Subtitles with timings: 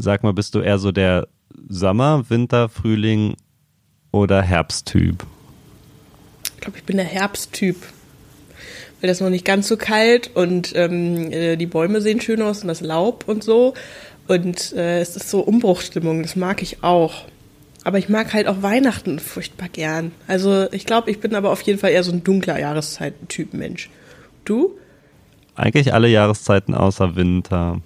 [0.00, 1.26] Sag mal, bist du eher so der
[1.68, 3.34] Sommer, Winter, Frühling
[4.12, 5.26] oder Herbsttyp?
[6.54, 7.76] Ich glaube, ich bin der Herbsttyp.
[9.00, 12.62] Weil das noch nicht ganz so kalt und ähm, äh, die Bäume sehen schön aus
[12.62, 13.74] und das Laub und so.
[14.28, 17.24] Und äh, es ist so Umbruchstimmung, das mag ich auch.
[17.82, 20.12] Aber ich mag halt auch Weihnachten furchtbar gern.
[20.28, 23.90] Also ich glaube, ich bin aber auf jeden Fall eher so ein dunkler Jahreszeiten-Typ Mensch.
[24.44, 24.78] Du?
[25.56, 27.80] Eigentlich alle Jahreszeiten außer Winter.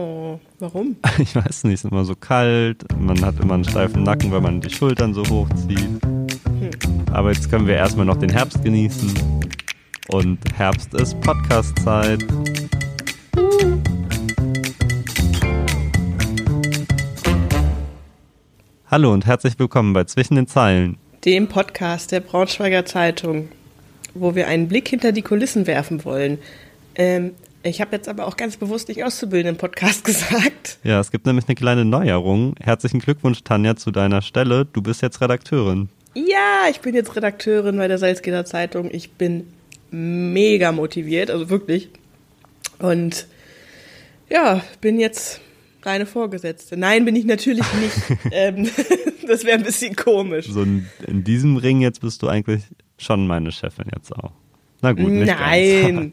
[0.00, 0.94] Oh, warum?
[1.18, 4.40] Ich weiß nicht, es ist immer so kalt, man hat immer einen steifen Nacken, weil
[4.40, 5.80] man die Schultern so hochzieht.
[5.80, 6.70] Hm.
[7.10, 9.12] Aber jetzt können wir erstmal noch den Herbst genießen.
[10.06, 12.24] Und Herbst ist Podcast-Zeit.
[18.86, 23.48] Hallo und herzlich willkommen bei Zwischen den Zeilen, dem Podcast der Braunschweiger Zeitung,
[24.14, 26.38] wo wir einen Blick hinter die Kulissen werfen wollen.
[26.94, 30.78] Ähm, ich habe jetzt aber auch ganz bewusst nicht Auszubildenden Podcast gesagt.
[30.84, 32.54] Ja, es gibt nämlich eine kleine Neuerung.
[32.60, 34.64] Herzlichen Glückwunsch, Tanja, zu deiner Stelle.
[34.64, 35.88] Du bist jetzt Redakteurin.
[36.14, 38.88] Ja, ich bin jetzt Redakteurin bei der Salzgitter Zeitung.
[38.92, 39.46] Ich bin
[39.90, 41.90] mega motiviert, also wirklich.
[42.78, 43.26] Und
[44.30, 45.40] ja, bin jetzt
[45.82, 46.76] deine Vorgesetzte.
[46.76, 48.20] Nein, bin ich natürlich nicht.
[48.32, 48.68] ähm,
[49.26, 50.46] das wäre ein bisschen komisch.
[50.48, 52.62] So in, in, diesem Ring jetzt bist du eigentlich
[52.98, 54.32] schon meine Chefin jetzt auch.
[54.82, 55.96] Na gut, nicht Nein.
[55.96, 56.12] Ganz.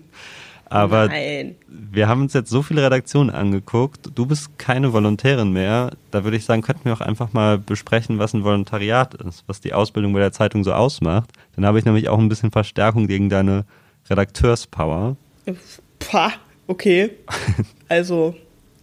[0.67, 1.55] Aber Nein.
[1.67, 4.09] wir haben uns jetzt so viele Redaktionen angeguckt.
[4.15, 5.91] Du bist keine Volontärin mehr.
[6.11, 9.61] Da würde ich sagen, könnten wir auch einfach mal besprechen, was ein Volontariat ist, was
[9.61, 11.31] die Ausbildung bei der Zeitung so ausmacht.
[11.55, 13.65] Dann habe ich nämlich auch ein bisschen Verstärkung gegen deine
[14.09, 15.17] Redakteurspower.
[15.99, 16.31] Pah,
[16.67, 17.11] okay.
[17.87, 18.35] Also,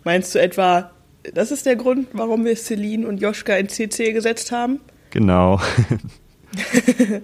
[0.05, 0.93] meinst du etwa,
[1.35, 4.79] das ist der Grund, warum wir Celine und Joschka in CC gesetzt haben?
[5.11, 5.61] Genau.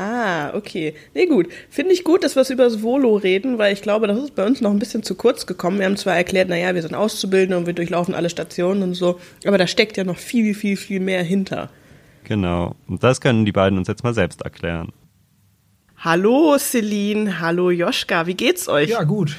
[0.00, 0.94] Ah, okay.
[1.12, 1.48] Nee, gut.
[1.68, 4.46] Finde ich gut, dass wir über das Volo reden, weil ich glaube, das ist bei
[4.46, 5.78] uns noch ein bisschen zu kurz gekommen.
[5.78, 9.20] Wir haben zwar erklärt, naja, wir sind Auszubildende und wir durchlaufen alle Stationen und so,
[9.44, 11.68] aber da steckt ja noch viel, viel, viel mehr hinter.
[12.24, 12.76] Genau.
[12.88, 14.90] Und das können die beiden uns jetzt mal selbst erklären.
[15.98, 18.88] Hallo Celine, hallo Joschka, wie geht's euch?
[18.88, 19.36] Ja, gut.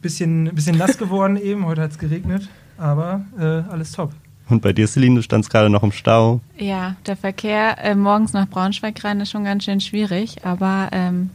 [0.00, 2.48] Bisschen, bisschen nass geworden eben, heute hat es geregnet,
[2.78, 4.12] aber äh, alles top.
[4.48, 6.40] Und bei dir, Celine, du standst gerade noch im Stau.
[6.56, 11.30] Ja, der Verkehr äh, morgens nach Braunschweig rein ist schon ganz schön schwierig, aber ähm,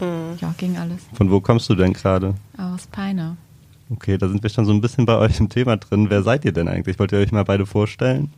[0.00, 0.36] mhm.
[0.40, 1.06] ja, ging alles.
[1.12, 2.34] Von wo kommst du denn gerade?
[2.56, 3.36] Aus Peine.
[3.90, 6.10] Okay, da sind wir schon so ein bisschen bei euch im Thema drin.
[6.10, 6.98] Wer seid ihr denn eigentlich?
[6.98, 8.30] Wollt ihr euch mal beide vorstellen?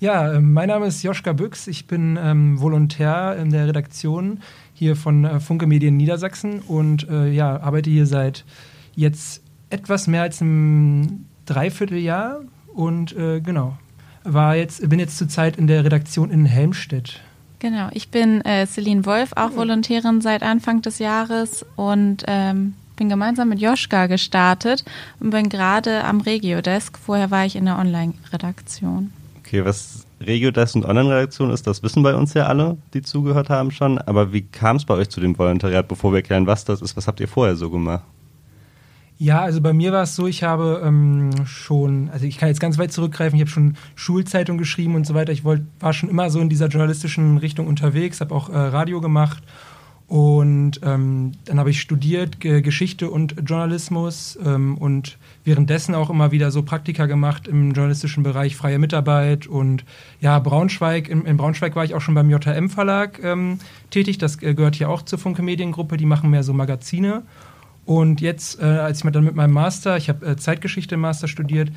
[0.00, 1.66] Ja, äh, mein Name ist Joschka Büchs.
[1.66, 4.40] Ich bin ähm, Volontär in der Redaktion
[4.74, 8.44] hier von äh, Funke Medien Niedersachsen und äh, ja, arbeite hier seit
[8.94, 12.42] jetzt etwas mehr als einem Dreivierteljahr
[12.74, 13.76] und äh, genau,
[14.24, 17.20] war jetzt, bin jetzt zurzeit in der Redaktion in Helmstedt.
[17.60, 19.56] Genau, ich bin äh, Celine Wolf, auch oh.
[19.56, 24.84] Volontärin seit Anfang des Jahres und ähm, bin gemeinsam mit Joschka gestartet
[25.20, 26.98] und bin gerade am Regiodesk.
[26.98, 29.12] Vorher war ich in der Online-Redaktion.
[29.38, 33.70] Okay, was Regiodesk und Online-Redaktion ist, das wissen bei uns ja alle, die zugehört haben
[33.70, 33.98] schon.
[33.98, 36.96] Aber wie kam es bei euch zu dem Volontariat, bevor wir erklären, was das ist?
[36.96, 38.04] Was habt ihr vorher so gemacht?
[39.16, 42.60] Ja, also bei mir war es so, ich habe ähm, schon, also ich kann jetzt
[42.60, 45.32] ganz weit zurückgreifen, ich habe schon Schulzeitung geschrieben und so weiter.
[45.32, 49.00] Ich wollt, war schon immer so in dieser journalistischen Richtung unterwegs, habe auch äh, Radio
[49.00, 49.42] gemacht
[50.06, 56.30] und ähm, dann habe ich studiert G Geschichte und Journalismus ähm, und währenddessen auch immer
[56.30, 59.84] wieder so Praktika gemacht im journalistischen Bereich, freie Mitarbeit und
[60.20, 63.58] ja, Braunschweig, in, in Braunschweig war ich auch schon beim JM Verlag ähm,
[63.90, 67.22] tätig, das äh, gehört hier auch zur Funke Mediengruppe, die machen mehr so Magazine
[67.86, 71.28] und jetzt, äh, als ich dann mit meinem Master, ich habe äh, Zeitgeschichte im Master
[71.28, 71.70] studiert,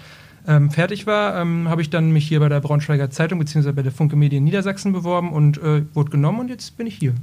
[0.48, 3.74] ähm, fertig war, ähm, habe ich dann mich hier bei der Braunschweiger Zeitung bzw.
[3.74, 7.14] bei der Funke Medien Niedersachsen beworben und äh, wurde genommen und jetzt bin ich hier.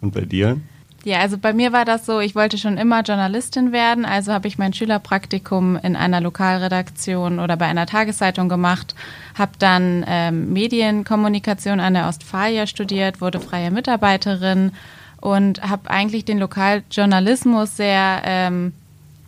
[0.00, 0.60] Und bei dir?
[1.04, 4.48] Ja, also bei mir war das so, ich wollte schon immer Journalistin werden, also habe
[4.48, 8.94] ich mein Schülerpraktikum in einer Lokalredaktion oder bei einer Tageszeitung gemacht,
[9.34, 14.72] habe dann ähm, Medienkommunikation an der Ostfalia studiert, wurde freie Mitarbeiterin
[15.20, 18.72] und habe eigentlich den Lokaljournalismus sehr ähm,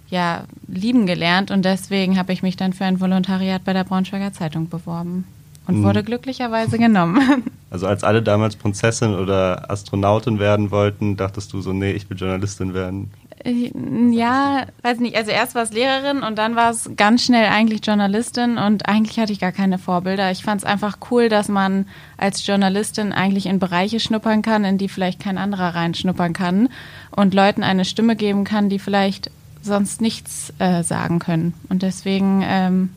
[0.08, 4.32] ja, lieben gelernt und deswegen habe ich mich dann für ein Volontariat bei der Braunschweiger
[4.32, 5.24] Zeitung beworben
[5.66, 5.84] und mhm.
[5.84, 7.44] wurde glücklicherweise genommen.
[7.72, 12.16] Also als alle damals Prinzessin oder Astronautin werden wollten, dachtest du so, nee, ich will
[12.16, 13.12] Journalistin werden.
[13.44, 13.70] Äh,
[14.10, 15.16] ja, weiß nicht.
[15.16, 19.18] Also erst war es Lehrerin und dann war es ganz schnell eigentlich Journalistin und eigentlich
[19.18, 20.30] hatte ich gar keine Vorbilder.
[20.30, 24.78] Ich fand es einfach cool, dass man als Journalistin eigentlich in Bereiche schnuppern kann, in
[24.78, 26.68] die vielleicht kein anderer reinschnuppern kann
[27.10, 29.30] und Leuten eine Stimme geben kann, die vielleicht
[29.62, 31.54] sonst nichts äh, sagen können.
[31.68, 32.90] Und deswegen, ähm.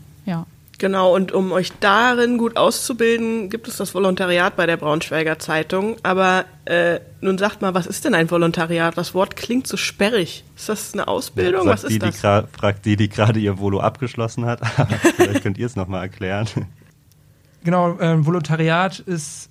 [0.84, 5.96] Genau, und um euch darin gut auszubilden, gibt es das Volontariat bei der Braunschweiger Zeitung.
[6.04, 8.98] Aber äh, nun sagt mal, was ist denn ein Volontariat?
[8.98, 10.44] Das Wort klingt so sperrig.
[10.58, 11.68] Ist das eine Ausbildung?
[11.68, 12.16] Ja, was ist die, das?
[12.16, 14.60] Die fragt die, die gerade ihr Volo abgeschlossen hat.
[15.16, 16.50] Vielleicht könnt ihr es nochmal erklären.
[17.64, 19.48] Genau, ähm, Volontariat ist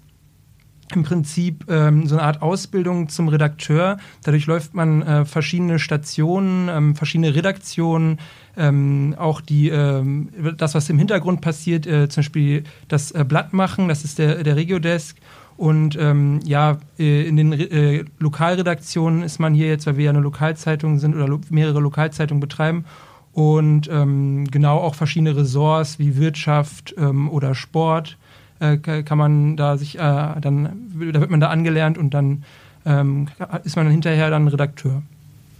[0.96, 3.98] im Prinzip ähm, so eine Art Ausbildung zum Redakteur.
[4.24, 8.18] Dadurch läuft man äh, verschiedene Stationen, ähm, verschiedene Redaktionen,
[8.56, 13.52] ähm, auch die, ähm, das, was im Hintergrund passiert, äh, zum Beispiel das äh, Blatt
[13.52, 15.16] machen, das ist der, der Regiodesk.
[15.56, 20.10] Und ähm, ja, äh, in den äh, Lokalredaktionen ist man hier jetzt, weil wir ja
[20.10, 22.84] eine Lokalzeitung sind oder lo mehrere Lokalzeitungen betreiben.
[23.32, 28.18] Und ähm, genau auch verschiedene Ressorts wie Wirtschaft oder Sport
[28.62, 32.44] äh, kann man da sich äh, dann, da wird man da angelernt und dann
[32.87, 33.29] ähm,
[33.64, 35.03] ist man hinterher dann Redakteur.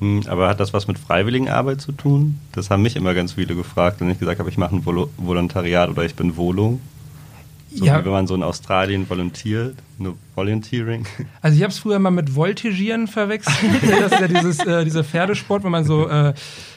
[0.01, 2.39] Hm, aber hat das was mit Freiwilligenarbeit zu tun?
[2.53, 5.09] Das haben mich immer ganz viele gefragt, wenn ich gesagt habe, ich mache ein Vol
[5.17, 6.81] Volontariat oder ich bin Volo.
[7.75, 8.01] So ja.
[8.01, 11.07] wie wenn man so in Australien volontiert, nur Volunteering.
[11.41, 13.57] Also ich habe es früher mal mit Voltigieren verwechselt.
[13.83, 16.35] das ist ja dieses, äh, dieser Pferdesport, wo man so äh,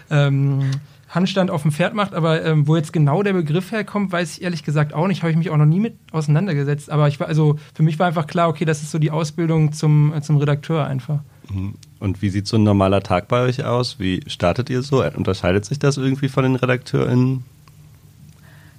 [0.10, 0.72] ähm,
[1.10, 4.44] Handstand auf dem Pferd macht, aber ähm, wo jetzt genau der Begriff herkommt, weiß ich
[4.44, 5.22] ehrlich gesagt auch nicht.
[5.22, 6.90] Habe ich mich auch noch nie mit auseinandergesetzt.
[6.90, 9.72] Aber ich war, also für mich war einfach klar, okay, das ist so die Ausbildung
[9.72, 11.20] zum, äh, zum Redakteur einfach.
[11.50, 11.76] Mhm.
[12.00, 14.00] Und wie sieht so ein normaler Tag bei euch aus?
[14.00, 15.04] Wie startet ihr so?
[15.04, 17.44] Unterscheidet sich das irgendwie von den RedakteurInnen?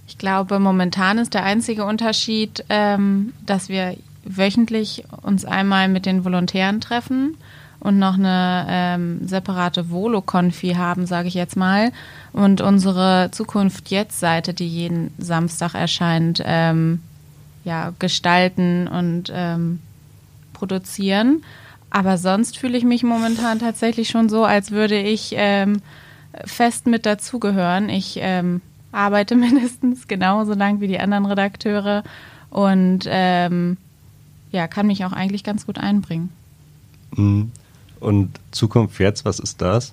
[0.06, 6.24] Ich glaube, momentan ist der einzige Unterschied, ähm, dass wir wöchentlich uns einmal mit den
[6.24, 7.36] Volontären treffen
[7.80, 11.92] und noch eine ähm, separate Volo-Konfi haben, sage ich jetzt mal.
[12.32, 17.00] Und unsere Zukunft jetzt-Seite, die jeden Samstag erscheint, ähm,
[17.64, 19.80] ja, gestalten und ähm,
[20.52, 21.42] produzieren.
[21.90, 25.80] Aber sonst fühle ich mich momentan tatsächlich schon so, als würde ich ähm,
[26.44, 27.88] fest mit dazugehören.
[27.88, 28.60] Ich ähm,
[28.96, 32.02] arbeite mindestens genauso lang wie die anderen Redakteure
[32.50, 33.76] und ähm,
[34.50, 36.30] ja, kann mich auch eigentlich ganz gut einbringen.
[37.14, 37.50] Mhm.
[38.00, 39.92] Und Zukunft jetzt, was ist das?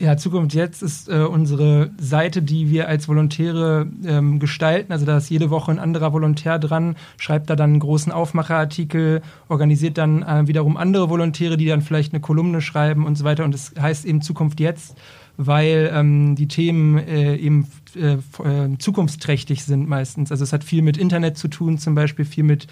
[0.00, 4.92] Ja, Zukunft jetzt ist äh, unsere Seite, die wir als Volontäre ähm, gestalten.
[4.92, 9.22] Also da ist jede Woche ein anderer Volontär dran, schreibt da dann einen großen Aufmacherartikel,
[9.48, 13.44] organisiert dann äh, wiederum andere Volontäre, die dann vielleicht eine Kolumne schreiben und so weiter.
[13.44, 14.94] Und das heißt eben Zukunft jetzt,
[15.38, 20.30] weil ähm, die Themen äh, eben äh, äh, zukunftsträchtig sind meistens.
[20.32, 22.66] Also es hat viel mit Internet zu tun, zum Beispiel viel mit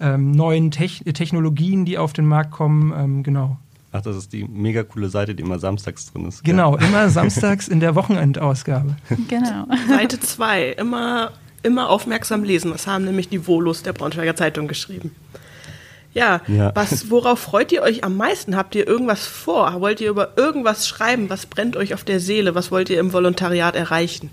[0.00, 2.92] ähm, neuen Techn Technologien, die auf den Markt kommen.
[2.96, 3.58] Ähm, genau.
[3.90, 6.44] Ach, das ist die mega coole Seite, die immer samstags drin ist.
[6.44, 8.96] Genau, immer samstags in der Wochenendausgabe.
[9.28, 9.66] Genau.
[9.88, 11.32] Seite 2, immer,
[11.64, 12.70] immer aufmerksam lesen.
[12.70, 15.10] Das haben nämlich die Volos der Braunschweiger Zeitung geschrieben.
[16.14, 18.56] Ja, ja, Was, worauf freut ihr euch am meisten?
[18.56, 19.80] Habt ihr irgendwas vor?
[19.80, 21.30] Wollt ihr über irgendwas schreiben?
[21.30, 22.54] Was brennt euch auf der Seele?
[22.54, 24.30] Was wollt ihr im Volontariat erreichen?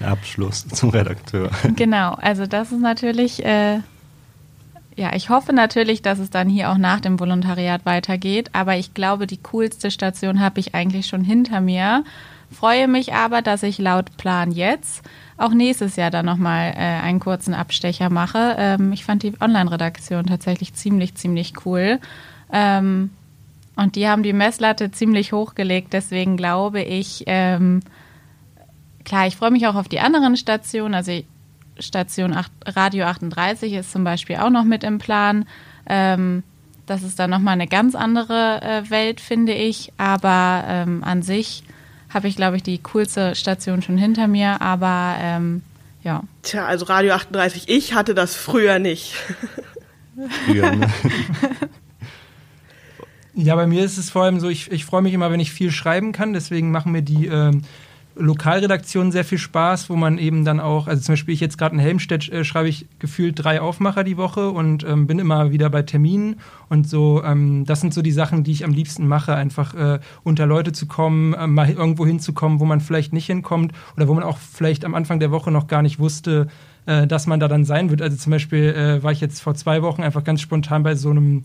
[0.00, 1.50] Der Abschluss zum Redakteur.
[1.76, 3.80] Genau, also das ist natürlich äh,
[4.98, 8.94] ja, ich hoffe natürlich, dass es dann hier auch nach dem Volontariat weitergeht, aber ich
[8.94, 12.02] glaube, die coolste Station habe ich eigentlich schon hinter mir.
[12.50, 15.02] Freue mich aber, dass ich laut Plan jetzt
[15.36, 18.56] auch nächstes Jahr dann nochmal äh, einen kurzen Abstecher mache.
[18.58, 22.00] Ähm, ich fand die Online-Redaktion tatsächlich ziemlich, ziemlich cool.
[22.52, 23.10] Ähm,
[23.76, 27.80] und die haben die Messlatte ziemlich hochgelegt, deswegen glaube ich, ähm,
[29.04, 30.94] klar, ich freue mich auch auf die anderen Stationen.
[30.94, 31.12] Also
[31.78, 35.46] Station 8, Radio 38 ist zum Beispiel auch noch mit im Plan.
[35.86, 36.42] Ähm,
[36.86, 39.92] das ist dann nochmal eine ganz andere äh, Welt, finde ich.
[39.98, 41.64] Aber ähm, an sich
[42.08, 44.60] habe ich, glaube ich, die coolste Station schon hinter mir.
[44.60, 45.62] Aber ähm,
[46.02, 46.22] ja.
[46.42, 49.14] Tja, also Radio 38, ich hatte das früher nicht.
[50.46, 50.90] Früher, ne?
[53.38, 55.52] Ja, bei mir ist es vor allem so, ich, ich freue mich immer, wenn ich
[55.52, 56.32] viel schreiben kann.
[56.32, 57.64] Deswegen machen mir die ähm,
[58.18, 61.74] Lokalredaktionen sehr viel Spaß, wo man eben dann auch, also zum Beispiel ich jetzt gerade
[61.74, 65.68] in Helmstedt äh, schreibe ich gefühlt drei Aufmacher die Woche und ähm, bin immer wieder
[65.68, 66.36] bei Terminen
[66.68, 70.00] und so, ähm, das sind so die Sachen, die ich am liebsten mache, einfach äh,
[70.24, 74.14] unter Leute zu kommen, äh, mal irgendwo hinzukommen, wo man vielleicht nicht hinkommt oder wo
[74.14, 76.48] man auch vielleicht am Anfang der Woche noch gar nicht wusste,
[76.86, 78.00] äh, dass man da dann sein wird.
[78.00, 81.10] Also zum Beispiel äh, war ich jetzt vor zwei Wochen einfach ganz spontan bei so
[81.10, 81.42] einem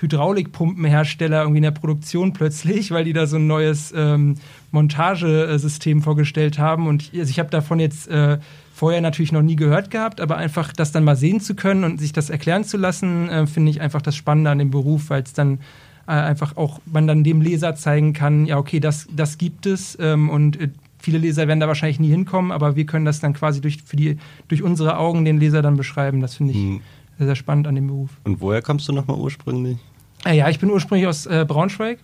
[0.00, 4.36] Hydraulikpumpenhersteller irgendwie in der Produktion plötzlich, weil die da so ein neues ähm,
[4.70, 6.86] Montagesystem vorgestellt haben.
[6.86, 8.38] Und ich, also ich habe davon jetzt äh,
[8.72, 11.98] vorher natürlich noch nie gehört gehabt, aber einfach das dann mal sehen zu können und
[11.98, 15.22] sich das erklären zu lassen, äh, finde ich einfach das Spannende an dem Beruf, weil
[15.22, 15.58] es dann
[16.06, 19.98] äh, einfach auch man dann dem Leser zeigen kann, ja okay, das, das gibt es
[20.00, 20.68] ähm, und äh,
[21.00, 23.96] viele Leser werden da wahrscheinlich nie hinkommen, aber wir können das dann quasi durch, für
[23.96, 26.20] die, durch unsere Augen den Leser dann beschreiben.
[26.20, 26.58] Das finde ich.
[26.58, 26.80] Hm
[27.18, 28.10] sehr, sehr spannend an dem Beruf.
[28.24, 29.78] Und woher kommst du nochmal ursprünglich?
[30.24, 31.98] Äh, ja, ich bin ursprünglich aus äh, Braunschweig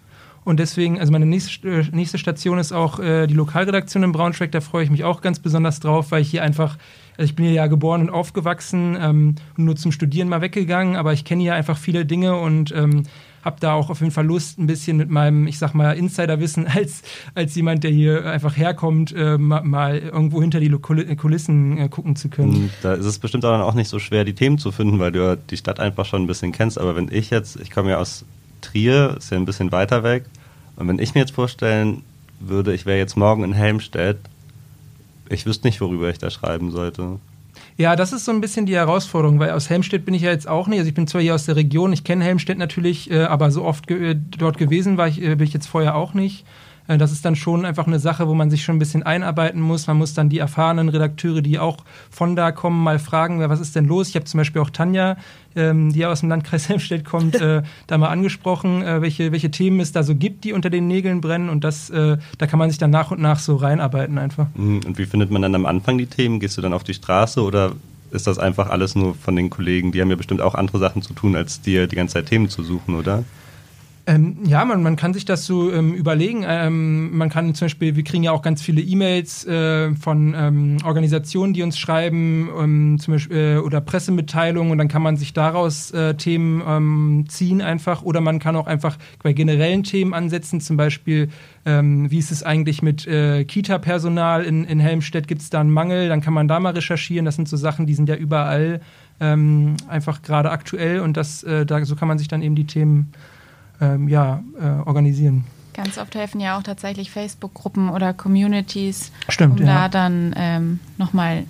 [0.44, 4.52] Und deswegen, also meine nächste, äh, nächste Station ist auch äh, die Lokalredaktion in Braunschweig.
[4.52, 6.76] Da freue ich mich auch ganz besonders drauf, weil ich hier einfach,
[7.16, 10.97] also ich bin hier ja geboren und aufgewachsen ähm, und nur zum Studieren mal weggegangen,
[10.97, 13.04] aber ich kenne hier einfach viele Dinge und ähm,
[13.45, 16.67] habe da auch auf jeden Fall Lust, ein bisschen mit meinem, ich sag mal, Insiderwissen
[16.75, 17.03] als,
[17.35, 22.29] als jemand, der hier einfach herkommt, äh, mal, irgendwo hinter die Kulissen äh, gucken zu
[22.29, 22.55] können.
[22.55, 25.13] Hm, da ist es bestimmt auch, auch nicht so schwer, die Themen zu finden, weil
[25.13, 26.79] du die Stadt einfach schon ein bisschen kennst.
[26.79, 28.25] Aber wenn ich jetzt, ich komme ja aus
[28.61, 30.25] Trier, ist ja ein bisschen weiter weg,
[30.77, 32.03] und wenn ich mir jetzt vorstellen
[32.41, 34.19] würde, ich wäre jetzt morgen in Helmstedt,
[35.29, 37.19] ich wüsste nicht, worüber ich da schreiben sollte.
[37.76, 40.47] Ja, das ist so ein bisschen die Herausforderung, weil aus Helmstedt bin ich ja jetzt
[40.47, 40.78] auch nicht.
[40.78, 43.64] Also ich bin zwar hier aus der Region, ich kenne Helmstedt natürlich, äh, aber so
[43.64, 46.45] oft ge äh, dort gewesen war ich, äh, bin ich jetzt vorher auch nicht.
[46.88, 49.61] Äh, das ist dann schon einfach eine Sache, wo man sich schon ein bisschen einarbeiten
[49.61, 49.87] muss.
[49.87, 51.79] Man muss dann die erfahrenen Redakteure, die auch
[52.11, 54.09] von da kommen, mal fragen, was ist denn los?
[54.09, 55.17] Ich habe zum Beispiel auch Tanja,
[55.57, 59.81] ähm, die aus dem Landkreis Helmstedt kommt, äh, da mal angesprochen, äh, welche, welche Themen
[59.81, 61.49] es da so gibt, die unter den Nägeln brennen.
[61.49, 64.47] Und das, da kann man sich dann nach und nach so reinarbeiten einfach.
[64.55, 64.81] Mhm.
[64.87, 66.41] Und wie findet man dann am Anfang die Themen?
[66.41, 67.73] Gehst du dann auf die Straße oder
[68.11, 69.93] ist das einfach alles nur von den Kollegen?
[69.93, 72.49] Die haben ja bestimmt auch andere Sachen zu tun, als dir die ganze Zeit Themen
[72.49, 73.25] zu suchen, oder?
[74.07, 76.45] Ähm, ja, man, man kann sich das so ähm, überlegen.
[76.47, 80.77] Ähm, man kann zum Beispiel, wir kriegen ja auch ganz viele E-Mails äh, von ähm,
[80.85, 85.33] Organisationen, die uns schreiben, ähm, zum Beispiel, äh, oder Pressemitteilungen und dann kann man sich
[85.33, 88.03] daraus äh, Themen ähm, ziehen einfach.
[88.03, 91.29] Oder man kann auch einfach bei generellen Themen ansetzen, zum Beispiel,
[91.67, 95.27] wie ist es eigentlich mit äh, Kita-Personal in, in Helmstedt?
[95.27, 96.11] Gibt es da einen Mangel?
[96.11, 97.25] Dann kann man da mal recherchieren.
[97.25, 98.83] Das sind so Sachen, die sind ja überall
[99.19, 103.13] einfach gerade aktuell und das, äh, da, so kann man sich dann eben die Themen
[103.81, 105.45] ähm, ja, äh, organisieren.
[105.75, 109.75] Ganz oft helfen ja auch tatsächlich Facebook-Gruppen oder Communities, Stimmt, um ja.
[109.75, 111.45] da dann ähm, nochmal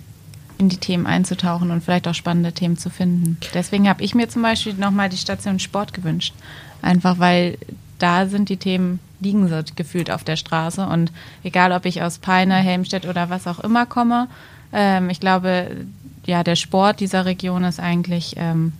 [0.57, 3.37] in die Themen einzutauchen und vielleicht auch spannende Themen zu finden.
[3.53, 6.33] Deswegen habe ich mir zum Beispiel nochmal die Station Sport gewünscht.
[6.81, 7.57] Einfach weil
[7.99, 10.85] da sind die Themen, liegen so gefühlt auf der Straße.
[10.85, 11.11] Und
[11.43, 14.27] egal, ob ich aus Peine, Helmstedt oder was auch immer komme,
[14.73, 15.85] ähm, ich glaube,
[16.25, 18.73] ja, der Sport dieser Region ist eigentlich ähm,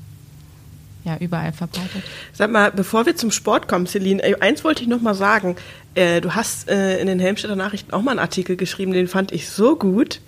[1.06, 2.04] ja überall verbreitet.
[2.34, 5.56] Sag mal, bevor wir zum Sport kommen, Celine, eins wollte ich noch mal sagen.
[5.94, 9.32] Äh, du hast äh, in den Helmstädter Nachrichten auch mal einen Artikel geschrieben, den fand
[9.32, 10.20] ich so gut,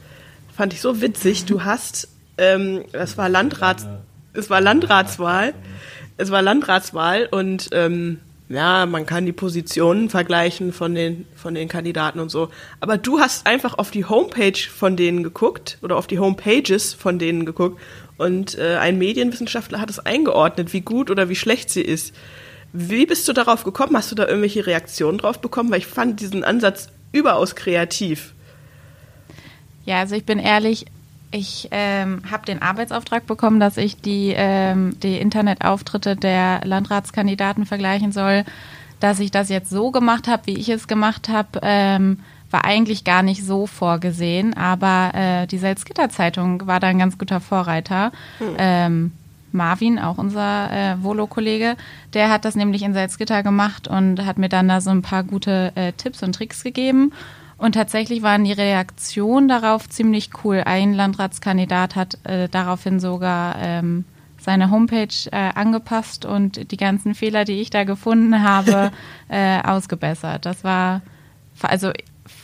[0.56, 1.46] fand ich so witzig.
[1.46, 2.08] Du hast,
[2.38, 3.88] ähm, das war Landrats,
[4.34, 5.54] es war Landratswahl,
[6.18, 8.20] es war Landratswahl und ähm,
[8.50, 12.50] ja, man kann die Positionen vergleichen von den, von den Kandidaten und so.
[12.80, 17.20] Aber du hast einfach auf die Homepage von denen geguckt oder auf die Homepages von
[17.20, 17.80] denen geguckt
[18.18, 22.16] und äh, ein Medienwissenschaftler hat es eingeordnet, wie gut oder wie schlecht sie ist.
[22.74, 23.96] Wie bist du darauf gekommen?
[23.96, 25.72] Hast du da irgendwelche Reaktionen drauf bekommen?
[25.72, 28.34] Weil ich fand diesen Ansatz überaus kreativ.
[29.86, 30.86] Ja, also ich bin ehrlich,
[31.32, 38.12] ich ähm, habe den Arbeitsauftrag bekommen, dass ich die, ähm, die Internetauftritte der Landratskandidaten vergleichen
[38.12, 38.44] soll.
[39.00, 42.20] Dass ich das jetzt so gemacht habe, wie ich es gemacht habe, ähm,
[42.50, 47.42] war eigentlich gar nicht so vorgesehen, aber äh, die Salzgitter-Zeitung war da ein ganz guter
[47.42, 48.12] Vorreiter.
[48.40, 48.56] Hm.
[48.58, 49.12] Ähm,
[49.52, 51.76] Marvin, auch unser äh, Volo-Kollege,
[52.14, 55.24] der hat das nämlich in Salzgitter gemacht und hat mir dann da so ein paar
[55.24, 57.12] gute äh, Tipps und Tricks gegeben.
[57.58, 60.62] Und tatsächlich waren die Reaktionen darauf ziemlich cool.
[60.66, 64.06] Ein Landratskandidat hat äh, daraufhin sogar ähm,
[64.40, 68.92] seine Homepage äh, angepasst und die ganzen Fehler, die ich da gefunden habe,
[69.30, 70.46] äh, ausgebessert.
[70.46, 71.02] Das war,
[71.62, 71.92] also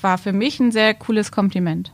[0.01, 1.91] war für mich ein sehr cooles Kompliment.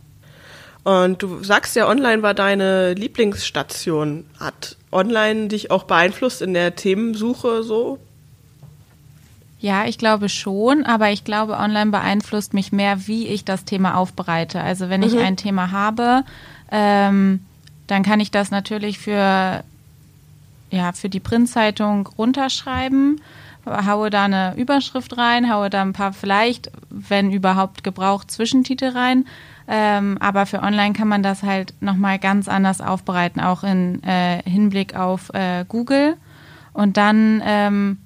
[0.83, 4.25] Und du sagst ja, online war deine Lieblingsstation.
[4.39, 7.99] Hat online dich auch beeinflusst in der Themensuche so?
[9.59, 13.95] Ja, ich glaube schon, aber ich glaube, online beeinflusst mich mehr, wie ich das Thema
[13.95, 14.61] aufbereite.
[14.61, 15.07] Also wenn mhm.
[15.07, 16.23] ich ein Thema habe,
[16.71, 17.41] ähm,
[17.87, 19.63] dann kann ich das natürlich für,
[20.71, 23.19] ja, für die Printzeitung runterschreiben
[23.65, 29.25] haue da eine Überschrift rein, haue da ein paar vielleicht, wenn überhaupt gebraucht, Zwischentitel rein.
[29.67, 34.41] Ähm, aber für online kann man das halt nochmal ganz anders aufbereiten, auch in äh,
[34.43, 36.15] Hinblick auf äh, Google.
[36.73, 37.97] Und dann, ähm,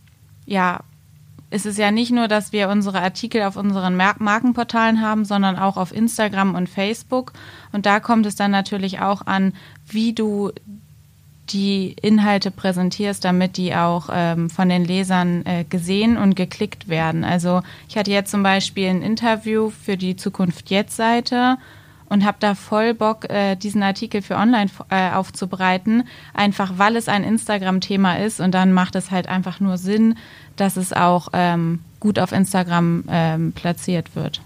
[0.45, 0.79] ja,
[1.53, 5.57] ist es ja nicht nur, dass wir unsere Artikel auf unseren Mar Markenportalen haben, sondern
[5.57, 7.33] auch auf Instagram und Facebook.
[7.71, 9.53] Und da kommt es dann natürlich auch an,
[9.87, 10.51] wie du
[11.49, 17.23] die Inhalte präsentierst, damit die auch ähm, von den Lesern äh, gesehen und geklickt werden.
[17.23, 21.57] Also ich hatte jetzt zum Beispiel ein Interview für die Zukunft Jetzt Seite
[22.13, 26.03] und habe da voll Bock, äh, diesen Artikel für online äh, aufzubereiten,
[26.35, 30.15] einfach weil es ein Instagram-Thema ist und dann macht es halt einfach nur Sinn,
[30.55, 34.41] dass es auch ähm, gut auf Instagram ähm, platziert wird.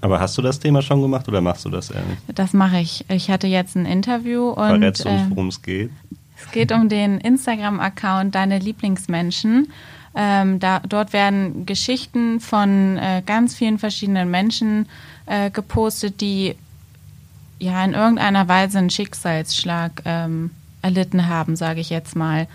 [0.00, 2.16] Aber hast du das Thema schon gemacht oder machst du das ehrlich?
[2.34, 3.04] Das mache ich.
[3.08, 4.56] Ich hatte jetzt ein Interview und.
[4.56, 5.90] Verrätst du uns, ähm, worum es geht?
[6.38, 9.70] Es geht um den Instagram-Account Deine Lieblingsmenschen.
[10.14, 14.88] Ähm, da, dort werden Geschichten von äh, ganz vielen verschiedenen Menschen
[15.26, 16.54] äh, gepostet, die
[17.64, 20.50] ja in irgendeiner Weise einen Schicksalsschlag ähm,
[20.82, 22.46] erlitten haben, sage ich jetzt mal.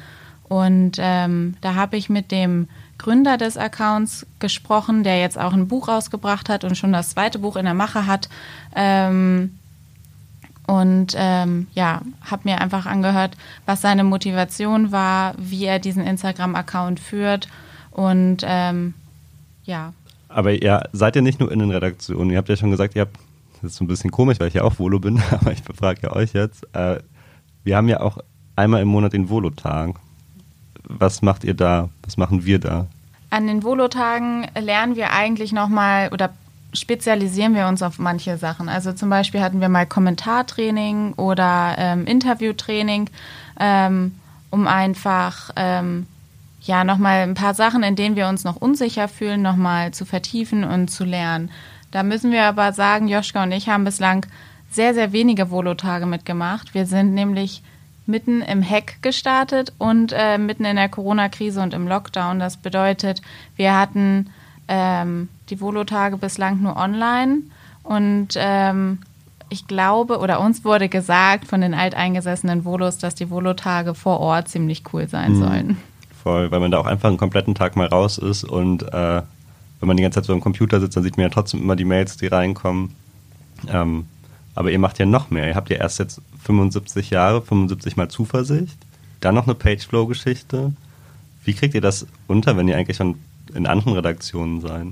[0.47, 5.67] Und ähm, da habe ich mit dem Gründer des Accounts gesprochen, der jetzt auch ein
[5.67, 8.29] Buch rausgebracht hat und schon das zweite Buch in der Mache hat.
[8.75, 9.57] Ähm,
[10.67, 13.35] und ähm, ja, habe mir einfach angehört,
[13.65, 17.47] was seine Motivation war, wie er diesen Instagram-Account führt
[17.91, 18.93] und ähm,
[19.63, 19.93] ja.
[20.27, 22.29] Aber ihr seid ja nicht nur in den Redaktionen.
[22.29, 23.17] Ihr habt ja schon gesagt, ihr habt,
[23.61, 26.01] das ist so ein bisschen komisch, weil ich ja auch Volo bin, aber ich befrage
[26.03, 26.63] ja euch jetzt.
[26.73, 26.99] Äh,
[27.63, 28.17] wir haben ja auch
[28.55, 29.95] einmal im Monat den Volo-Tag.
[30.83, 31.89] Was macht ihr da?
[32.03, 32.87] Was machen wir da?
[33.29, 36.31] An den Volo-Tagen lernen wir eigentlich nochmal oder
[36.73, 38.69] spezialisieren wir uns auf manche Sachen.
[38.69, 43.09] Also zum Beispiel hatten wir mal Kommentartraining oder ähm, Interviewtraining,
[43.59, 44.15] ähm,
[44.49, 46.07] um einfach ähm,
[46.61, 50.63] ja nochmal ein paar Sachen, in denen wir uns noch unsicher fühlen, nochmal zu vertiefen
[50.63, 51.51] und zu lernen.
[51.91, 54.25] Da müssen wir aber sagen, Joschka und ich haben bislang
[54.71, 56.73] sehr, sehr wenige Volo-Tage mitgemacht.
[56.73, 57.63] Wir sind nämlich
[58.05, 62.39] mitten im Hack gestartet und äh, mitten in der Corona-Krise und im Lockdown.
[62.39, 63.21] Das bedeutet,
[63.55, 64.29] wir hatten
[64.67, 67.39] ähm, die Volo-Tage bislang nur online
[67.83, 68.99] und ähm,
[69.49, 74.47] ich glaube, oder uns wurde gesagt von den alteingesessenen Volos, dass die Volo-Tage vor Ort
[74.47, 75.39] ziemlich cool sein mhm.
[75.39, 75.77] sollen.
[76.23, 79.21] Voll, weil man da auch einfach einen kompletten Tag mal raus ist und äh,
[79.79, 81.75] wenn man die ganze Zeit so am Computer sitzt, dann sieht man ja trotzdem immer
[81.75, 82.95] die Mails, die reinkommen.
[83.67, 84.05] Ähm,
[84.55, 85.47] aber ihr macht ja noch mehr.
[85.47, 88.77] Ihr habt ja erst jetzt 75 Jahre, 75 mal Zuversicht,
[89.21, 90.73] dann noch eine Pageflow-Geschichte.
[91.43, 93.15] Wie kriegt ihr das unter, wenn ihr eigentlich schon
[93.53, 94.87] in anderen Redaktionen seid?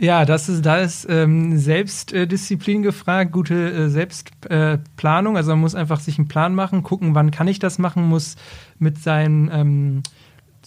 [0.00, 5.34] Ja, das ist, da ist ähm, Selbstdisziplin gefragt, gute äh, Selbstplanung.
[5.34, 8.04] Äh, also man muss einfach sich einen Plan machen, gucken, wann kann ich das machen,
[8.04, 8.36] muss
[8.78, 10.02] mit seinem ähm,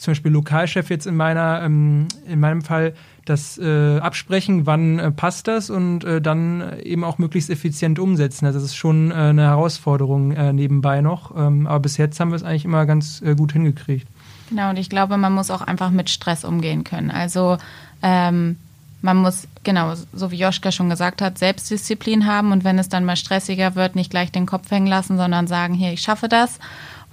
[0.01, 2.93] zum Beispiel Lokalchef jetzt in meiner ähm, in meinem Fall
[3.25, 8.48] das äh, absprechen, wann äh, passt das und äh, dann eben auch möglichst effizient umsetzen.
[8.48, 11.36] Also das ist schon äh, eine Herausforderung äh, nebenbei noch.
[11.38, 14.08] Ähm, aber bis jetzt haben wir es eigentlich immer ganz äh, gut hingekriegt.
[14.50, 17.12] Genau, und ich glaube, man muss auch einfach mit Stress umgehen können.
[17.12, 17.60] Also
[18.01, 18.58] ähm,
[19.03, 23.05] man muss, genau, so wie Joschka schon gesagt hat, Selbstdisziplin haben und wenn es dann
[23.05, 26.60] mal stressiger wird, nicht gleich den Kopf hängen lassen, sondern sagen, hier, ich schaffe das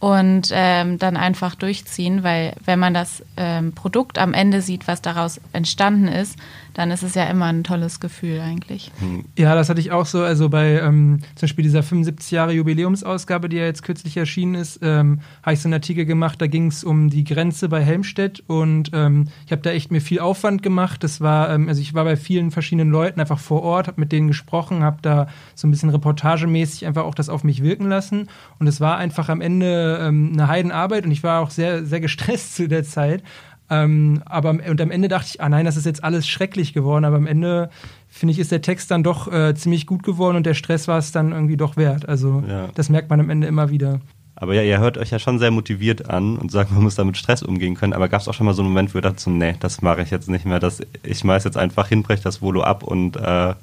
[0.01, 5.03] und ähm, dann einfach durchziehen, weil wenn man das ähm, Produkt am Ende sieht, was
[5.03, 6.37] daraus entstanden ist,
[6.79, 8.93] dann ist es ja immer ein tolles Gefühl eigentlich.
[9.01, 9.25] Hm.
[9.37, 10.23] Ja, das hatte ich auch so.
[10.23, 14.79] Also bei ähm, zum Beispiel dieser 75 Jahre Jubiläumsausgabe, die ja jetzt kürzlich erschienen ist,
[14.81, 16.41] ähm, habe ich so einen Artikel gemacht.
[16.41, 20.01] Da ging es um die Grenze bei Helmstedt und ähm, ich habe da echt mir
[20.01, 21.03] viel Aufwand gemacht.
[21.03, 24.13] Das war, ähm, also ich war bei vielen verschiedenen Leuten einfach vor Ort, habe mit
[24.13, 28.29] denen gesprochen, habe da so ein bisschen reportagemäßig einfach auch das auf mich wirken lassen
[28.61, 31.99] und es war einfach am Ende ähm, eine Heidenarbeit und ich war auch sehr, sehr
[31.99, 33.25] gestresst zu der Zeit.
[33.71, 37.05] Ähm, aber und am Ende dachte ich, ah nein, das ist jetzt alles schrecklich geworden.
[37.05, 37.71] Aber am Ende
[38.09, 40.99] finde ich, ist der Text dann doch äh, ziemlich gut geworden und der Stress war
[40.99, 42.09] es dann irgendwie doch wert.
[42.09, 42.69] Also ja.
[42.75, 44.01] das merkt man am Ende immer wieder.
[44.41, 47.03] Aber ja, ihr hört euch ja schon sehr motiviert an und sagt, man muss da
[47.03, 47.93] mit Stress umgehen können.
[47.93, 49.83] Aber gab es auch schon mal so einen Moment, wo ihr dachte, so, nee, das
[49.83, 50.61] mache ich jetzt nicht mehr.
[50.61, 53.55] Das, ich schmeiß jetzt einfach hin, brech das Volo ab und äh,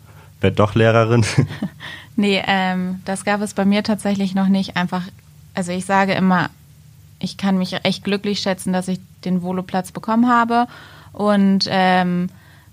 [0.41, 1.25] werde doch Lehrerin.
[2.17, 4.75] nee, ähm, das gab es bei mir tatsächlich noch nicht.
[4.75, 5.03] Einfach,
[5.53, 6.49] also ich sage immer,
[7.25, 10.67] ich kann mich echt glücklich schätzen, dass ich den Voloplatz bekommen habe
[11.11, 12.29] und ähm,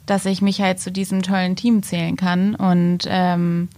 [0.06, 2.54] dass ich mich halt zu diesem tollen Team zählen kann.
[2.54, 3.68] Und ähm,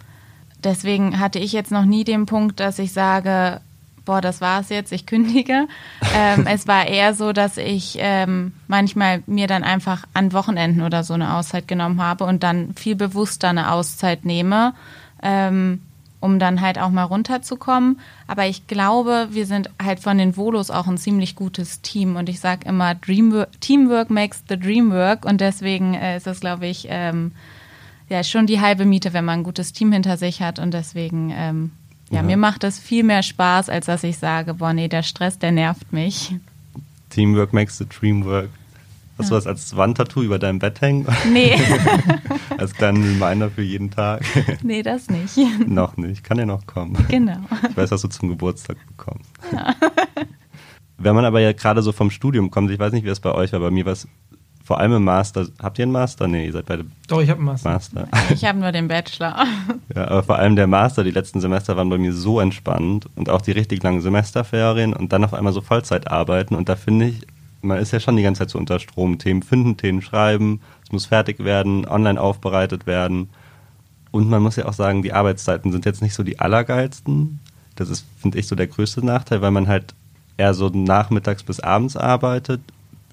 [0.63, 3.61] deswegen hatte ich jetzt noch nie den Punkt, dass ich sage,
[4.05, 5.69] boah, das war's jetzt, ich kündige.
[6.15, 11.05] ähm, es war eher so, dass ich ähm, manchmal mir dann einfach an Wochenenden oder
[11.05, 14.75] so eine Auszeit genommen habe und dann viel bewusster eine Auszeit nehme.
[15.23, 15.81] Ähm,
[16.25, 18.01] um dann halt auch mal runterzukommen.
[18.27, 22.31] Aber ich glaube, wir sind halt von den Volos auch ein ziemlich gutes Team und
[22.31, 26.67] ich sage immer, Dreamwork, Teamwork makes the dream work und deswegen äh, ist das, glaube
[26.67, 27.33] ich, ähm,
[28.09, 31.31] ja schon die halbe Miete, wenn man ein gutes Team hinter sich hat und deswegen
[31.37, 31.73] ähm,
[32.09, 35.03] ja, ja, mir macht das viel mehr Spaß, als dass ich sage, boah, nee, der
[35.03, 36.35] Stress, der nervt mich.
[37.11, 38.49] Teamwork makes the dream work.
[39.17, 41.07] Hast du das als Wandtattoo über deinem Bett hängen?
[41.33, 41.55] Nee.
[42.59, 44.23] als kleinen Reminder für jeden Tag?
[44.63, 45.37] Nee, das nicht.
[45.67, 46.25] noch nicht.
[46.25, 46.97] Kann ja noch kommen.
[47.09, 47.39] Genau.
[47.69, 49.31] Ich weiß, was du zum Geburtstag bekommst.
[49.53, 49.75] Ja.
[50.99, 53.33] Wenn man aber ja gerade so vom Studium kommt, ich weiß nicht, wie das bei
[53.33, 54.09] euch war, bei mir war es
[54.65, 55.47] vor allem im Master.
[55.63, 56.27] Habt ihr einen Master?
[56.27, 56.87] Nee, ihr seid beide.
[57.09, 57.71] Doch, ich habe einen Master.
[57.71, 58.09] Master.
[58.33, 59.45] Ich habe nur den Bachelor.
[59.95, 63.29] Ja, aber vor allem der Master, die letzten Semester waren bei mir so entspannt und
[63.29, 67.09] auch die richtig langen Semesterferien und dann auf einmal so Vollzeit arbeiten und da finde
[67.09, 67.27] ich,
[67.65, 69.19] man ist ja schon die ganze Zeit so unter Strom.
[69.19, 73.31] Themen finden, Themen schreiben, es muss fertig werden, online aufbereitet werden.
[74.11, 77.41] Und man muss ja auch sagen, die Arbeitszeiten sind jetzt nicht so die allergeilsten.
[77.75, 79.95] Das ist, finde ich, so der größte Nachteil, weil man halt
[80.37, 82.61] eher so nachmittags bis abends arbeitet,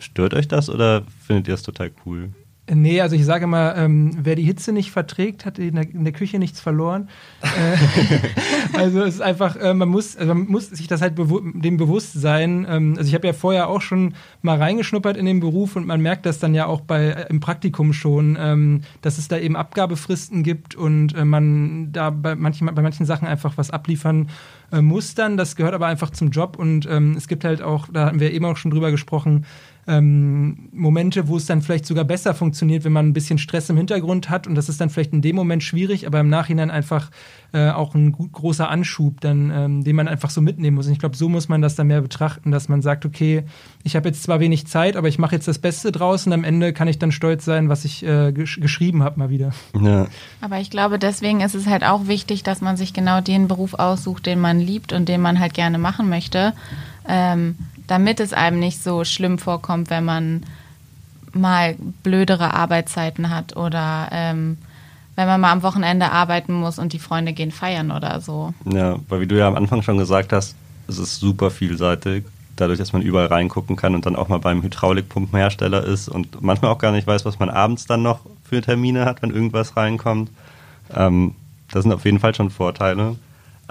[0.01, 2.29] Stört euch das oder findet ihr es total cool?
[2.73, 6.05] Nee, also ich sage immer, ähm, wer die Hitze nicht verträgt, hat in der, in
[6.05, 7.09] der Küche nichts verloren.
[7.41, 11.41] äh, also es ist einfach, äh, man, muss, also man muss sich das halt bewu
[11.53, 12.65] dem bewusst sein.
[12.69, 15.99] Ähm, also ich habe ja vorher auch schon mal reingeschnuppert in den Beruf und man
[15.99, 19.57] merkt das dann ja auch bei äh, im Praktikum schon, ähm, dass es da eben
[19.57, 24.29] Abgabefristen gibt und äh, man da bei manchen, bei manchen Sachen einfach was abliefern
[24.79, 25.35] muss dann.
[25.35, 28.31] Das gehört aber einfach zum Job und ähm, es gibt halt auch, da hatten wir
[28.31, 29.45] eben auch schon drüber gesprochen,
[29.87, 33.77] ähm, Momente, wo es dann vielleicht sogar besser funktioniert, wenn man ein bisschen Stress im
[33.77, 37.09] Hintergrund hat und das ist dann vielleicht in dem Moment schwierig, aber im Nachhinein einfach
[37.53, 40.87] äh, auch ein gut, großer Anschub, dann, ähm, den man einfach so mitnehmen muss.
[40.87, 43.43] Und ich glaube, so muss man das dann mehr betrachten, dass man sagt, okay,
[43.83, 46.43] ich habe jetzt zwar wenig Zeit, aber ich mache jetzt das Beste draus und am
[46.43, 49.51] Ende kann ich dann stolz sein, was ich äh, gesch geschrieben habe mal wieder.
[49.79, 50.07] Ja.
[50.41, 53.73] Aber ich glaube, deswegen ist es halt auch wichtig, dass man sich genau den Beruf
[53.73, 56.53] aussucht, den man liebt und den man halt gerne machen möchte.
[57.07, 57.55] Ähm,
[57.91, 60.43] damit es einem nicht so schlimm vorkommt, wenn man
[61.33, 64.57] mal blödere Arbeitszeiten hat oder ähm,
[65.17, 68.53] wenn man mal am Wochenende arbeiten muss und die Freunde gehen feiern oder so.
[68.63, 70.55] Ja, weil wie du ja am Anfang schon gesagt hast,
[70.87, 72.23] es ist super vielseitig,
[72.55, 76.71] dadurch, dass man überall reingucken kann und dann auch mal beim Hydraulikpumpenhersteller ist und manchmal
[76.71, 80.31] auch gar nicht weiß, was man abends dann noch für Termine hat, wenn irgendwas reinkommt.
[80.95, 81.35] Ähm,
[81.73, 83.17] das sind auf jeden Fall schon Vorteile.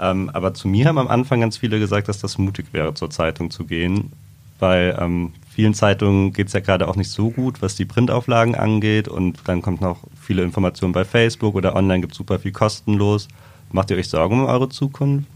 [0.01, 3.11] Ähm, aber zu mir haben am Anfang ganz viele gesagt, dass das mutig wäre, zur
[3.11, 4.11] Zeitung zu gehen,
[4.59, 8.55] weil ähm, vielen Zeitungen geht es ja gerade auch nicht so gut, was die Printauflagen
[8.55, 12.51] angeht und dann kommt noch viele Informationen bei Facebook oder online gibt es super viel
[12.51, 13.27] kostenlos.
[13.71, 15.27] Macht ihr euch Sorgen um eure Zukunft?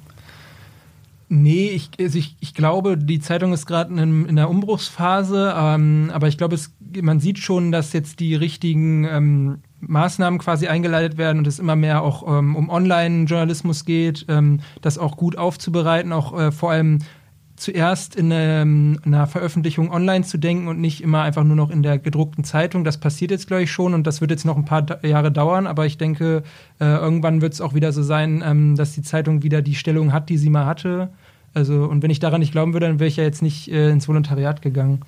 [1.27, 6.11] Nee, ich, also ich, ich glaube, die Zeitung ist gerade in, in der Umbruchsphase, ähm,
[6.13, 11.17] aber ich glaube, es, man sieht schon, dass jetzt die richtigen ähm, Maßnahmen quasi eingeleitet
[11.17, 16.11] werden und es immer mehr auch ähm, um Online-Journalismus geht, ähm, das auch gut aufzubereiten,
[16.11, 16.99] auch äh, vor allem
[17.55, 21.83] zuerst in, ähm, einer Veröffentlichung online zu denken und nicht immer einfach nur noch in
[21.83, 22.83] der gedruckten Zeitung.
[22.83, 25.31] Das passiert jetzt, glaube ich, schon und das wird jetzt noch ein paar da Jahre
[25.31, 26.43] dauern, aber ich denke,
[26.79, 30.11] äh, irgendwann wird es auch wieder so sein, ähm, dass die Zeitung wieder die Stellung
[30.11, 31.09] hat, die sie mal hatte.
[31.53, 33.89] Also, und wenn ich daran nicht glauben würde, dann wäre ich ja jetzt nicht äh,
[33.89, 34.99] ins Volontariat gegangen.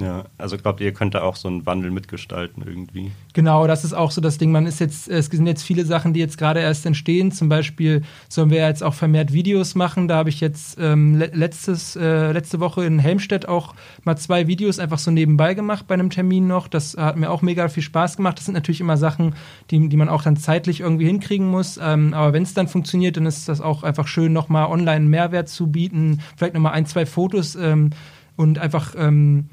[0.00, 3.10] Ja, also glaubt ihr, könnt da auch so einen Wandel mitgestalten irgendwie?
[3.32, 4.52] Genau, das ist auch so das Ding.
[4.52, 7.32] Man ist jetzt, es sind jetzt viele Sachen, die jetzt gerade erst entstehen.
[7.32, 10.06] Zum Beispiel sollen wir jetzt auch vermehrt Videos machen.
[10.06, 14.78] Da habe ich jetzt ähm, letztes, äh, letzte Woche in Helmstedt auch mal zwei Videos
[14.78, 16.68] einfach so nebenbei gemacht bei einem Termin noch.
[16.68, 18.38] Das hat mir auch mega viel Spaß gemacht.
[18.38, 19.34] Das sind natürlich immer Sachen,
[19.72, 21.76] die, die man auch dann zeitlich irgendwie hinkriegen muss.
[21.82, 25.48] Ähm, aber wenn es dann funktioniert, dann ist das auch einfach schön, nochmal online Mehrwert
[25.48, 26.20] zu bieten.
[26.36, 27.90] Vielleicht nochmal ein, zwei Fotos ähm,
[28.36, 29.48] und einfach ähm,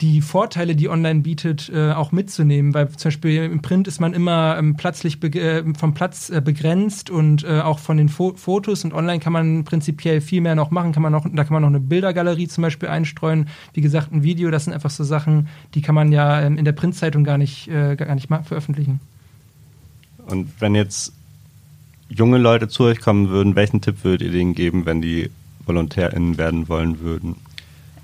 [0.00, 2.74] die Vorteile, die online bietet, äh, auch mitzunehmen.
[2.74, 7.10] Weil zum Beispiel im Print ist man immer ähm, platzlich äh, vom Platz äh, begrenzt
[7.10, 10.70] und äh, auch von den Fo Fotos und online kann man prinzipiell viel mehr noch
[10.70, 10.92] machen.
[10.92, 13.48] Kann man noch, da kann man noch eine Bildergalerie zum Beispiel einstreuen.
[13.72, 16.64] Wie gesagt, ein Video, das sind einfach so Sachen, die kann man ja ähm, in
[16.64, 19.00] der Printzeitung gar nicht, äh, gar nicht veröffentlichen.
[20.26, 21.12] Und wenn jetzt
[22.08, 25.30] junge Leute zu euch kommen würden, welchen Tipp würdet ihr denen geben, wenn die
[25.66, 27.36] VolontärInnen werden wollen würden?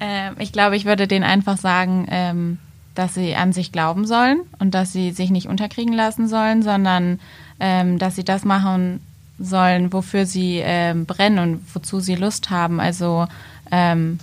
[0.01, 2.59] Ähm, ich glaube, ich würde denen einfach sagen, ähm,
[2.95, 7.21] dass sie an sich glauben sollen und dass sie sich nicht unterkriegen lassen sollen, sondern
[7.61, 9.01] ähm, dass sie das machen
[9.39, 12.81] sollen, wofür sie ähm, brennen und wozu sie Lust haben.
[12.81, 13.27] Also
[13.71, 14.19] ähm,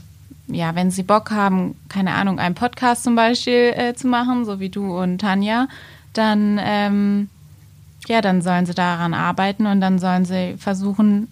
[0.48, 4.60] ja, wenn sie Bock haben, keine Ahnung, einen Podcast zum Beispiel äh, zu machen, so
[4.60, 5.68] wie du und Tanja,
[6.14, 7.30] dann ähm,
[8.08, 11.28] ja, dann sollen sie daran arbeiten und dann sollen sie versuchen,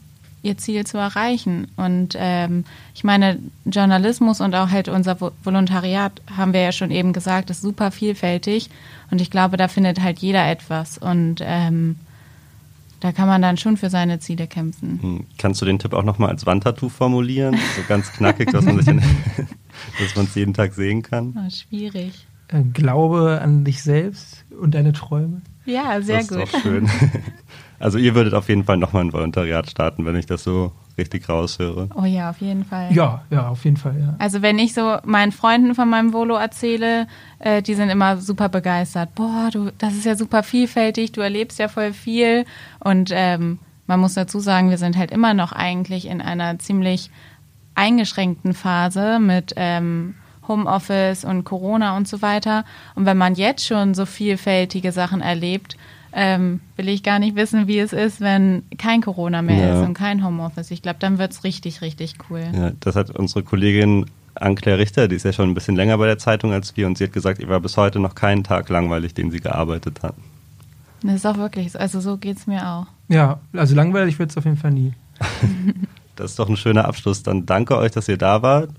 [0.45, 1.67] ihr Ziel zu erreichen.
[1.75, 7.12] Und ähm, ich meine, Journalismus und auch halt unser Volontariat, haben wir ja schon eben
[7.12, 8.69] gesagt, ist super vielfältig.
[9.12, 10.97] Und ich glaube, da findet halt jeder etwas.
[10.97, 11.97] Und ähm,
[12.99, 14.99] da kann man dann schon für seine Ziele kämpfen.
[15.01, 15.25] Hm.
[15.38, 17.55] Kannst du den Tipp auch nochmal als Wandtattoo formulieren?
[17.75, 18.86] So ganz knackig, dass man es
[20.36, 21.36] jeden Tag sehen kann?
[21.38, 22.25] Oh, schwierig.
[22.47, 25.41] Äh, Glaube an dich selbst und deine Träume.
[25.65, 26.43] Ja, sehr das gut.
[26.43, 26.89] Ist auch schön.
[27.79, 31.27] Also ihr würdet auf jeden Fall nochmal ein Volontariat starten, wenn ich das so richtig
[31.27, 31.89] raushöre.
[31.95, 32.91] Oh ja, auf jeden Fall.
[32.91, 34.15] Ja, ja, auf jeden Fall, ja.
[34.17, 37.07] Also wenn ich so meinen Freunden von meinem Volo erzähle,
[37.39, 39.13] äh, die sind immer super begeistert.
[39.15, 42.45] Boah, du, das ist ja super vielfältig, du erlebst ja voll viel.
[42.79, 47.11] Und ähm, man muss dazu sagen, wir sind halt immer noch eigentlich in einer ziemlich
[47.75, 50.15] eingeschränkten Phase mit ähm,
[50.47, 52.63] Homeoffice und Corona und so weiter.
[52.95, 55.75] Und wenn man jetzt schon so vielfältige Sachen erlebt,
[56.17, 59.82] ähm, will ich gar nicht wissen, wie es ist, wenn kein Corona mehr ja.
[59.82, 60.71] ist und kein Homeoffice.
[60.71, 62.43] Ich glaube, dann wird es richtig, richtig cool.
[62.56, 66.08] Ja, das hat unsere Kollegin Anne-Claire Richter, die ist ja schon ein bisschen länger bei
[66.08, 68.69] der Zeitung als wir und sie hat gesagt, ihr war bis heute noch keinen Tag
[68.69, 70.15] langweilig, den sie gearbeitet hat.
[71.04, 71.80] Das ist auch wirklich so.
[71.80, 72.88] Also so geht es mir auch.
[73.10, 74.93] Ja, also langweilig wird es auf jeden Fall nie.
[76.15, 77.23] das ist doch ein schöner Abschluss.
[77.23, 78.69] Dann danke euch, dass ihr da wart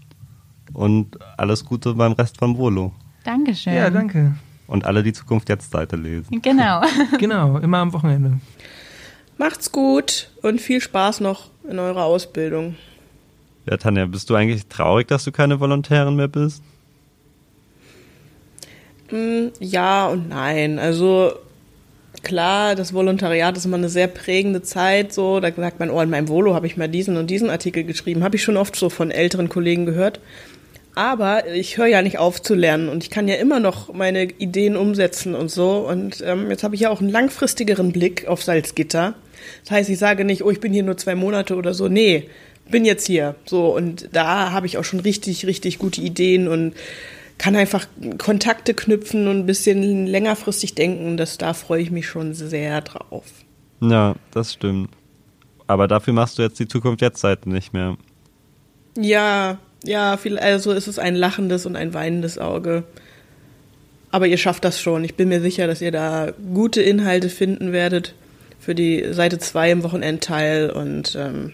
[0.72, 2.92] und alles Gute beim Rest vom Volo.
[3.24, 3.74] Dankeschön.
[3.74, 4.34] Ja, danke.
[4.66, 6.42] Und alle die Zukunft jetzt Seite lesen.
[6.42, 6.82] Genau.
[7.18, 8.40] Genau, immer am Wochenende.
[9.38, 12.76] Macht's gut und viel Spaß noch in eurer Ausbildung.
[13.68, 16.62] Ja, Tanja, bist du eigentlich traurig, dass du keine Volontärin mehr bist?
[19.08, 20.78] Hm, ja und nein.
[20.78, 21.32] Also
[22.22, 25.12] klar, das Volontariat ist immer eine sehr prägende Zeit.
[25.12, 27.84] So, da sagt man, oh, in meinem Volo habe ich mal diesen und diesen Artikel
[27.84, 28.24] geschrieben.
[28.24, 30.20] Habe ich schon oft so von älteren Kollegen gehört.
[30.96, 34.24] Aber ich höre ja nicht auf zu lernen und ich kann ja immer noch meine
[34.24, 35.86] Ideen umsetzen und so.
[35.86, 39.12] Und ähm, jetzt habe ich ja auch einen langfristigeren Blick auf Salzgitter.
[39.62, 41.88] Das heißt, ich sage nicht, oh, ich bin hier nur zwei Monate oder so.
[41.88, 42.30] Nee,
[42.70, 43.34] bin jetzt hier.
[43.44, 46.72] So, und da habe ich auch schon richtig, richtig gute Ideen und
[47.36, 51.18] kann einfach Kontakte knüpfen und ein bisschen längerfristig denken.
[51.18, 53.26] Das, da freue ich mich schon sehr drauf.
[53.82, 54.88] Ja, das stimmt.
[55.66, 57.98] Aber dafür machst du jetzt die Zukunft jetzt Seite nicht mehr.
[58.96, 62.84] Ja, ja, viel, also ist es ein lachendes und ein weinendes Auge.
[64.10, 65.04] Aber ihr schafft das schon.
[65.04, 68.14] Ich bin mir sicher, dass ihr da gute Inhalte finden werdet
[68.58, 71.52] für die Seite 2 im Wochenendteil und ähm,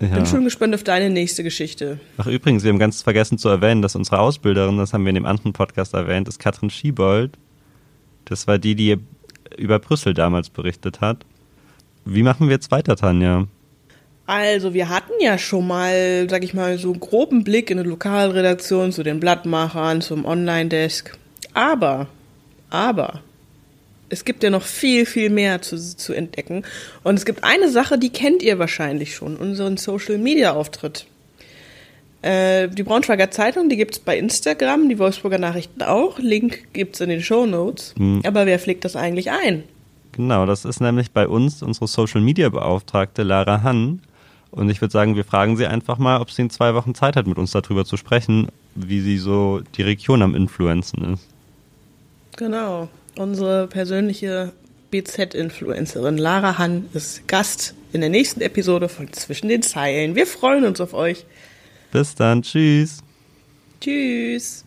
[0.00, 0.08] Ja.
[0.08, 2.00] bin schon gespannt auf deine nächste Geschichte.
[2.18, 5.14] Ach übrigens, wir haben ganz vergessen zu erwähnen, dass unsere Ausbilderin, das haben wir in
[5.16, 7.32] dem anderen Podcast erwähnt, ist Katrin Schiebold.
[8.24, 8.96] Das war die, die
[9.58, 11.24] über Brüssel damals berichtet hat.
[12.04, 13.46] Wie machen wir jetzt weiter, Tanja?
[14.26, 17.88] Also, wir hatten ja schon mal, sag ich mal, so einen groben Blick in eine
[17.88, 21.16] Lokalredaktion zu den Blattmachern, zum Online-Desk.
[21.54, 22.06] Aber,
[22.70, 23.20] aber,
[24.08, 26.64] es gibt ja noch viel, viel mehr zu, zu entdecken.
[27.02, 31.06] Und es gibt eine Sache, die kennt ihr wahrscheinlich schon, unseren Social-Media-Auftritt.
[32.20, 36.18] Äh, die Braunschweiger Zeitung, die gibt's bei Instagram, die Wolfsburger Nachrichten auch.
[36.18, 37.94] Link gibt's in den Show Notes.
[38.24, 39.64] Aber wer pflegt das eigentlich ein?
[40.12, 44.02] Genau, das ist nämlich bei uns unsere Social Media Beauftragte Lara Hann.
[44.52, 47.16] Und ich würde sagen, wir fragen sie einfach mal, ob sie in zwei Wochen Zeit
[47.16, 51.26] hat, mit uns darüber zu sprechen, wie sie so die Region am Influenzen ist.
[52.36, 52.88] Genau.
[53.16, 54.52] Unsere persönliche
[54.90, 60.14] BZ-Influencerin Lara Hann ist Gast in der nächsten Episode von Zwischen den Zeilen.
[60.14, 61.24] Wir freuen uns auf euch.
[61.90, 62.98] Bis dann, tschüss.
[63.80, 64.64] Tschüss.